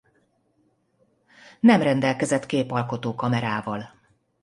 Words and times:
Nem 1.59 1.81
rendelkezett 1.81 2.45
képalkotó 2.45 3.15
kamerával. 3.15 3.89